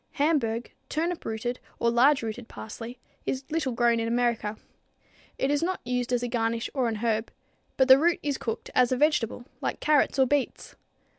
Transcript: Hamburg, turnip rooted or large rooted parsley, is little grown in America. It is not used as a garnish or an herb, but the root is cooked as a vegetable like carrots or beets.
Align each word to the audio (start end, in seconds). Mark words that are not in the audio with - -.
Hamburg, 0.13 0.71
turnip 0.89 1.23
rooted 1.25 1.59
or 1.77 1.91
large 1.91 2.23
rooted 2.23 2.47
parsley, 2.47 2.97
is 3.27 3.43
little 3.51 3.71
grown 3.73 3.99
in 3.99 4.07
America. 4.07 4.57
It 5.37 5.51
is 5.51 5.61
not 5.61 5.79
used 5.85 6.11
as 6.11 6.23
a 6.23 6.27
garnish 6.27 6.71
or 6.73 6.87
an 6.87 6.95
herb, 6.95 7.29
but 7.77 7.87
the 7.87 7.99
root 7.99 8.17
is 8.23 8.39
cooked 8.39 8.71
as 8.73 8.91
a 8.91 8.97
vegetable 8.97 9.45
like 9.61 9.79
carrots 9.79 10.17
or 10.17 10.25
beets. 10.25 10.75